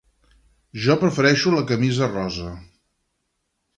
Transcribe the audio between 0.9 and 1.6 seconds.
prefereixo